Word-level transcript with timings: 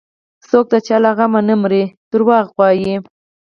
څوك 0.49 0.65
د 0.73 0.75
چا 0.87 0.97
له 1.03 1.11
غمه 1.17 1.41
نه 1.47 1.55
مري 1.61 1.83
دروغ 2.11 2.45
وايي 2.59 2.95